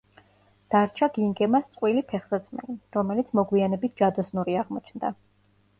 [0.75, 5.19] დარჩა გინგემას წყვილი ფეხსაცმელი, რომელიც მოგვიანებით ჯადოსნური აღმოჩნდა.